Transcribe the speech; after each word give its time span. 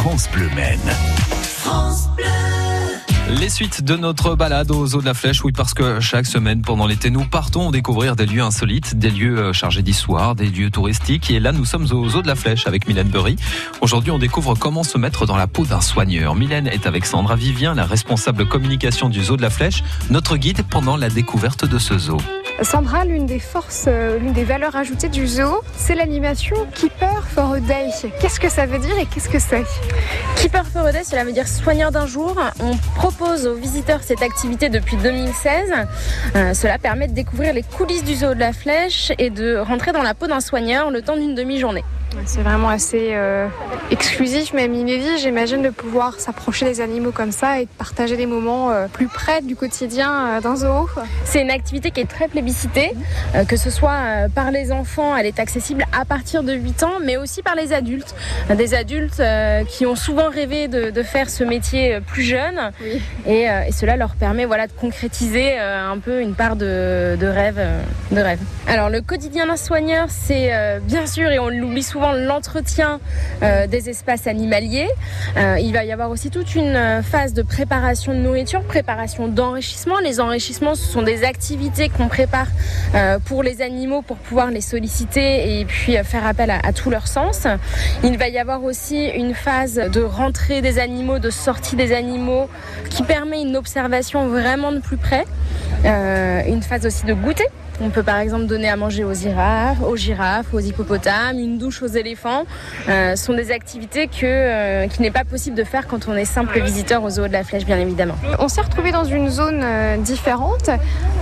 France 0.00 0.28
Bleu 0.32 0.48
Maine. 0.54 0.78
France 1.42 2.08
Bleu. 2.16 2.24
Les 3.40 3.48
suites 3.48 3.82
de 3.82 3.96
notre 3.96 4.36
balade 4.36 4.70
aux 4.70 4.94
eaux 4.94 5.00
de 5.00 5.04
la 5.04 5.12
Flèche, 5.12 5.44
oui, 5.44 5.50
parce 5.50 5.74
que 5.74 5.98
chaque 5.98 6.24
semaine 6.24 6.62
pendant 6.62 6.86
l'été, 6.86 7.10
nous 7.10 7.24
partons 7.24 7.72
découvrir 7.72 8.14
des 8.14 8.24
lieux 8.24 8.42
insolites, 8.42 8.96
des 8.96 9.10
lieux 9.10 9.38
euh, 9.38 9.52
chargés 9.52 9.82
d'histoire, 9.82 10.36
des 10.36 10.46
lieux 10.46 10.70
touristiques. 10.70 11.32
Et 11.32 11.40
là, 11.40 11.50
nous 11.50 11.64
sommes 11.64 11.88
aux 11.90 12.14
eaux 12.14 12.22
de 12.22 12.28
la 12.28 12.36
Flèche 12.36 12.68
avec 12.68 12.86
Mylène 12.86 13.08
Burry. 13.08 13.34
Aujourd'hui, 13.80 14.12
on 14.12 14.20
découvre 14.20 14.54
comment 14.54 14.84
se 14.84 14.98
mettre 14.98 15.26
dans 15.26 15.36
la 15.36 15.48
peau 15.48 15.64
d'un 15.64 15.80
soigneur. 15.80 16.36
Mylène 16.36 16.68
est 16.68 16.86
avec 16.86 17.04
Sandra 17.04 17.34
Vivien, 17.34 17.74
la 17.74 17.84
responsable 17.84 18.46
communication 18.46 19.08
du 19.08 19.24
zoo 19.24 19.36
de 19.36 19.42
la 19.42 19.50
Flèche, 19.50 19.82
notre 20.10 20.36
guide 20.36 20.62
pendant 20.70 20.96
la 20.96 21.10
découverte 21.10 21.64
de 21.64 21.78
ce 21.78 21.98
zoo. 21.98 22.18
Sandra, 22.62 23.04
l'une 23.04 23.26
des 23.26 23.38
forces, 23.38 23.84
euh, 23.86 24.18
l'une 24.18 24.32
des 24.32 24.44
valeurs 24.44 24.74
ajoutées 24.74 25.08
du 25.08 25.26
zoo, 25.26 25.60
c'est 25.76 25.94
l'animation 25.94 26.56
Keeper 26.74 27.24
for 27.28 27.52
a 27.52 27.60
Day. 27.60 27.90
Qu'est-ce 28.20 28.40
que 28.40 28.48
ça 28.48 28.66
veut 28.66 28.78
dire 28.78 28.98
et 28.98 29.06
qu'est-ce 29.06 29.28
que 29.28 29.38
c'est 29.38 29.64
Keeper 30.36 30.66
for 30.66 30.86
a 30.86 30.92
Day, 30.92 31.04
cela 31.04 31.24
veut 31.24 31.32
dire 31.32 31.46
soigneur 31.46 31.92
d'un 31.92 32.06
jour. 32.06 32.36
On 32.60 32.76
propose 32.96 33.46
aux 33.46 33.54
visiteurs 33.54 34.02
cette 34.02 34.22
activité 34.22 34.68
depuis 34.68 34.96
2016. 34.96 35.72
Euh, 36.34 36.54
cela 36.54 36.78
permet 36.78 37.06
de 37.06 37.14
découvrir 37.14 37.54
les 37.54 37.62
coulisses 37.62 38.04
du 38.04 38.16
zoo 38.16 38.34
de 38.34 38.40
la 38.40 38.52
Flèche 38.52 39.12
et 39.18 39.30
de 39.30 39.58
rentrer 39.58 39.92
dans 39.92 40.02
la 40.02 40.14
peau 40.14 40.26
d'un 40.26 40.40
soigneur 40.40 40.90
le 40.90 41.02
temps 41.02 41.16
d'une 41.16 41.34
demi-journée. 41.34 41.84
C'est 42.24 42.42
vraiment 42.42 42.70
assez 42.70 43.10
euh, 43.12 43.48
exclusif, 43.90 44.52
même 44.54 44.74
inédit, 44.74 45.18
j'imagine, 45.18 45.62
de 45.62 45.68
pouvoir 45.68 46.18
s'approcher 46.18 46.64
des 46.64 46.80
animaux 46.80 47.12
comme 47.12 47.32
ça 47.32 47.60
et 47.60 47.64
de 47.64 47.70
partager 47.70 48.16
des 48.16 48.26
moments 48.26 48.70
euh, 48.70 48.86
plus 48.90 49.08
près 49.08 49.42
du 49.42 49.56
quotidien 49.56 50.10
euh, 50.26 50.40
d'un 50.40 50.56
zoo. 50.56 50.88
C'est 51.24 51.42
une 51.42 51.50
activité 51.50 51.90
qui 51.90 52.00
est 52.00 52.08
très 52.08 52.28
plébiscitée, 52.28 52.92
que 53.46 53.56
ce 53.56 53.70
soit 53.70 54.28
par 54.34 54.50
les 54.50 54.72
enfants, 54.72 55.16
elle 55.16 55.26
est 55.26 55.38
accessible 55.38 55.84
à 55.98 56.04
partir 56.04 56.42
de 56.42 56.52
8 56.54 56.82
ans, 56.82 56.94
mais 57.04 57.16
aussi 57.16 57.42
par 57.42 57.54
les 57.54 57.72
adultes. 57.72 58.14
Des 58.56 58.74
adultes 58.74 59.22
qui 59.68 59.84
ont 59.86 59.96
souvent 59.96 60.30
rêvé 60.30 60.68
de, 60.68 61.02
faire 61.02 61.30
ce 61.30 61.44
métier 61.44 62.00
plus 62.00 62.22
jeune 62.22 62.72
et, 63.26 63.46
cela 63.72 63.96
leur 63.96 64.14
permet 64.14 64.46
voilà, 64.46 64.66
de 64.66 64.72
concrétiser 64.72 65.58
un 65.58 65.98
peu 65.98 66.20
une 66.20 66.34
part 66.34 66.56
de, 66.56 67.16
de 67.18 67.26
rêve, 67.26 67.60
de 68.10 68.20
rêve. 68.20 68.40
Alors 68.66 68.88
le 68.88 69.00
quotidien 69.00 69.46
d'un 69.46 69.56
soigneur, 69.56 70.08
c'est 70.08 70.50
bien 70.82 71.06
sûr, 71.06 71.30
et 71.30 71.38
on 71.38 71.48
l'oublie 71.48 71.82
souvent, 71.82 71.97
l'entretien 72.12 73.00
euh, 73.42 73.66
des 73.66 73.88
espaces 73.88 74.26
animaliers. 74.26 74.88
Euh, 75.36 75.56
il 75.60 75.72
va 75.72 75.84
y 75.84 75.92
avoir 75.92 76.10
aussi 76.10 76.30
toute 76.30 76.54
une 76.54 77.02
phase 77.02 77.34
de 77.34 77.42
préparation 77.42 78.12
de 78.12 78.18
nourriture, 78.18 78.62
préparation 78.62 79.28
d'enrichissement. 79.28 79.98
Les 79.98 80.20
enrichissements, 80.20 80.74
ce 80.74 80.86
sont 80.86 81.02
des 81.02 81.24
activités 81.24 81.88
qu'on 81.88 82.08
prépare 82.08 82.48
euh, 82.94 83.18
pour 83.18 83.42
les 83.42 83.62
animaux 83.62 84.02
pour 84.02 84.16
pouvoir 84.16 84.50
les 84.50 84.60
solliciter 84.60 85.60
et 85.60 85.64
puis 85.64 85.96
faire 86.04 86.26
appel 86.26 86.50
à, 86.50 86.72
tout 86.72 86.90
leur 86.90 87.08
sens. 87.08 87.46
Il 88.04 88.18
va 88.18 88.28
y 88.28 88.38
avoir 88.38 88.64
aussi 88.64 89.06
une 89.06 89.34
phase 89.34 89.74
de 89.74 90.02
rentrée 90.02 90.62
des 90.62 90.78
animaux, 90.78 91.18
de 91.18 91.30
sortie 91.30 91.76
des 91.76 91.92
animaux 91.92 92.48
qui 92.90 93.02
permet 93.02 93.42
une 93.42 93.56
observation 93.56 94.28
vraiment 94.28 94.72
de 94.72 94.78
plus 94.78 94.96
près. 94.96 95.24
Une 95.84 96.62
phase 96.62 96.86
aussi 96.86 97.04
de 97.04 97.14
goûter 97.14 97.46
on 97.80 97.90
peut 97.90 98.02
par 98.02 98.18
exemple 98.18 98.46
donner 98.46 98.68
à 98.68 98.76
manger 98.76 99.04
aux 99.04 99.14
girafes, 99.14 99.80
aux 99.82 99.96
girafes, 99.96 100.52
aux 100.52 100.58
hippopotames, 100.58 101.38
une 101.38 101.58
douche 101.58 101.82
aux 101.82 101.86
éléphants. 101.86 102.44
Euh, 102.88 103.14
ce 103.14 103.24
sont 103.24 103.34
des 103.34 103.52
activités 103.52 104.08
que, 104.08 104.24
euh, 104.24 104.86
qu'il 104.88 105.02
n'est 105.02 105.12
pas 105.12 105.24
possible 105.24 105.56
de 105.56 105.62
faire 105.62 105.86
quand 105.86 106.08
on 106.08 106.16
est 106.16 106.24
simple 106.24 106.60
visiteur 106.60 107.04
aux 107.04 107.10
zoo 107.10 107.28
de 107.28 107.32
la 107.32 107.44
Flèche, 107.44 107.64
bien 107.64 107.78
évidemment. 107.78 108.16
On 108.40 108.48
s'est 108.48 108.62
retrouvé 108.62 108.90
dans 108.90 109.04
une 109.04 109.30
zone 109.30 109.60
euh, 109.62 109.96
différente, 109.96 110.70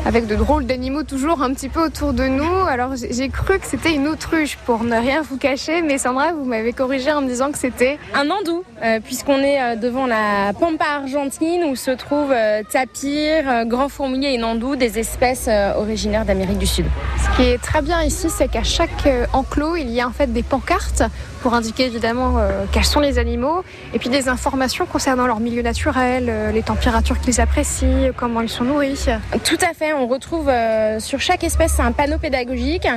avec 0.07 0.27
de 0.27 0.35
drôles 0.35 0.65
d'animaux 0.65 1.03
toujours 1.03 1.43
un 1.43 1.53
petit 1.53 1.69
peu 1.69 1.85
autour 1.85 2.15
de 2.15 2.25
nous. 2.25 2.67
Alors 2.67 2.93
j'ai 2.97 3.29
cru 3.29 3.59
que 3.59 3.67
c'était 3.67 3.93
une 3.93 4.09
autruche, 4.09 4.57
pour 4.65 4.83
ne 4.83 4.97
rien 4.97 5.21
vous 5.21 5.37
cacher, 5.37 5.83
mais 5.83 5.99
Sandra, 5.99 6.33
vous 6.33 6.45
m'avez 6.45 6.73
corrigé 6.73 7.13
en 7.13 7.21
me 7.21 7.29
disant 7.29 7.53
que 7.53 7.59
c'était 7.59 7.99
un 8.15 8.31
andou, 8.31 8.65
puisqu'on 9.05 9.41
est 9.41 9.77
devant 9.77 10.07
la 10.07 10.53
pampa 10.59 10.87
argentine 10.87 11.65
où 11.65 11.77
se 11.77 11.91
trouvent 11.91 12.35
tapir, 12.73 13.67
grand 13.67 13.89
fourmilier 13.89 14.26
et 14.33 14.39
nandou, 14.39 14.77
des 14.77 14.99
espèces 14.99 15.49
originaires 15.77 16.25
d'Amérique 16.25 16.59
du 16.59 16.67
Sud. 16.67 16.87
Ce 17.19 17.37
qui 17.37 17.49
est 17.49 17.59
très 17.59 17.83
bien 17.83 18.03
ici, 18.03 18.29
c'est 18.31 18.49
qu'à 18.49 18.63
chaque 18.63 19.07
euh, 19.07 19.27
enclos, 19.33 19.77
il 19.77 19.91
y 19.91 20.01
a 20.01 20.09
en 20.09 20.13
fait 20.13 20.33
des 20.33 20.43
pancartes 20.43 21.03
pour 21.43 21.55
indiquer 21.55 21.85
évidemment 21.85 22.39
euh, 22.39 22.65
quels 22.73 22.85
sont 22.85 23.01
les 23.01 23.19
animaux 23.19 23.63
et 23.95 23.99
puis 23.99 24.09
des 24.09 24.29
informations 24.29 24.87
concernant 24.87 25.27
leur 25.27 25.41
milieu 25.41 25.63
naturel, 25.63 26.27
euh, 26.29 26.51
les 26.51 26.63
températures 26.63 27.21
qu'ils 27.21 27.41
apprécient, 27.41 28.13
comment 28.17 28.41
ils 28.41 28.49
sont 28.49 28.65
nourris. 28.65 29.07
Tout 29.45 29.59
à 29.63 29.75
fait, 29.75 29.93
on 29.93 30.07
retrouve 30.07 30.51
sur 30.99 31.21
chaque 31.21 31.45
espèce 31.45 31.79
un 31.81 31.93
panneau 31.93 32.19
pédagogique 32.19 32.89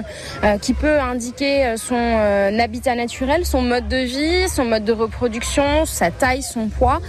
qui 0.62 0.74
peut 0.74 1.00
indiquer 1.00 1.75
son 1.78 2.18
habitat 2.59 2.96
naturel, 2.96 3.46
son 3.46 3.62
mode 3.62 3.88
de 3.88 3.98
vie, 3.98 4.50
son 4.50 4.66
mode 4.66 4.84
de 4.84 4.94
reproduction, 4.94 5.86
sa 5.86 6.12
taille, 6.12 6.42
son 6.42 6.68
poids 6.68 7.00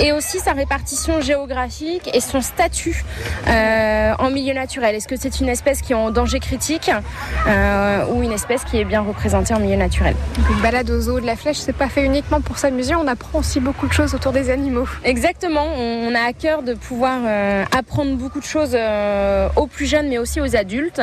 et 0.00 0.12
aussi 0.12 0.38
sa 0.38 0.52
répartition 0.52 1.20
géographique 1.20 2.10
et 2.12 2.20
son 2.20 2.40
statut 2.40 3.04
en 4.18 4.30
milieu 4.30 4.54
naturel. 4.54 4.94
Est-ce 4.94 5.08
que 5.08 5.16
c'est 5.16 5.40
une 5.40 5.48
espèce 5.48 5.82
qui 5.82 5.94
en 5.94 6.10
danger 6.10 6.40
critique 6.40 6.90
euh, 7.46 8.04
ou 8.10 8.22
une 8.22 8.32
espèce 8.32 8.64
qui 8.64 8.78
est 8.78 8.84
bien 8.84 9.00
représentée 9.00 9.54
en 9.54 9.60
milieu 9.60 9.76
naturel. 9.76 10.14
une 10.50 10.62
balade 10.62 10.90
aux 10.90 11.08
eaux 11.08 11.20
de 11.20 11.26
la 11.26 11.36
flèche, 11.36 11.58
c'est 11.58 11.72
pas 11.72 11.88
fait 11.88 12.04
uniquement 12.04 12.40
pour 12.40 12.58
s'amuser, 12.58 12.94
on 12.94 13.06
apprend 13.06 13.38
aussi 13.38 13.60
beaucoup 13.60 13.86
de 13.86 13.92
choses 13.92 14.14
autour 14.14 14.32
des 14.32 14.50
animaux. 14.50 14.86
Exactement, 15.04 15.66
on 15.76 16.14
a 16.14 16.20
à 16.20 16.32
cœur 16.32 16.62
de 16.62 16.74
pouvoir 16.74 17.20
euh, 17.24 17.64
apprendre 17.76 18.16
beaucoup 18.16 18.40
de 18.40 18.44
choses 18.44 18.72
euh, 18.74 19.48
aux 19.56 19.66
plus 19.66 19.86
jeunes 19.86 20.08
mais 20.08 20.18
aussi 20.18 20.40
aux 20.40 20.56
adultes, 20.56 21.00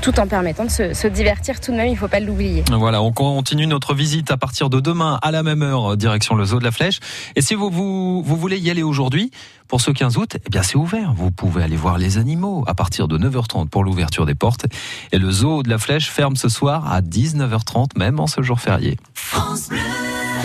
tout 0.00 0.18
en 0.20 0.26
permettant 0.26 0.64
de 0.64 0.70
se, 0.70 1.06
divertir 1.08 1.60
tout 1.60 1.72
de 1.72 1.76
même, 1.76 1.88
il 1.88 1.92
ne 1.92 1.96
faut 1.96 2.08
pas 2.08 2.20
l'oublier. 2.20 2.64
Voilà, 2.70 3.02
on 3.02 3.12
continue 3.12 3.66
notre 3.66 3.94
visite 3.94 4.30
à 4.30 4.36
partir 4.36 4.70
de 4.70 4.80
demain 4.80 5.18
à 5.22 5.30
la 5.30 5.42
même 5.42 5.62
heure, 5.62 5.96
direction 5.96 6.34
le 6.34 6.44
zoo 6.44 6.58
de 6.58 6.64
la 6.64 6.70
Flèche. 6.70 7.00
Et 7.36 7.42
si 7.42 7.54
vous, 7.54 7.70
vous, 7.70 8.22
vous 8.22 8.36
voulez 8.36 8.58
y 8.58 8.70
aller 8.70 8.82
aujourd'hui, 8.82 9.30
pour 9.74 9.80
ce 9.80 9.90
15 9.90 10.18
août, 10.18 10.36
eh 10.36 10.50
bien 10.50 10.62
c'est 10.62 10.76
ouvert. 10.76 11.14
Vous 11.14 11.32
pouvez 11.32 11.64
aller 11.64 11.74
voir 11.74 11.98
les 11.98 12.16
animaux 12.16 12.62
à 12.68 12.74
partir 12.74 13.08
de 13.08 13.18
9h30 13.18 13.68
pour 13.70 13.82
l'ouverture 13.82 14.24
des 14.24 14.36
portes. 14.36 14.66
Et 15.10 15.18
le 15.18 15.28
zoo 15.32 15.64
de 15.64 15.68
la 15.68 15.78
Flèche 15.78 16.10
ferme 16.10 16.36
ce 16.36 16.48
soir 16.48 16.92
à 16.92 17.00
19h30, 17.00 17.98
même 17.98 18.20
en 18.20 18.28
ce 18.28 18.40
jour 18.40 18.60
férié. 18.60 18.98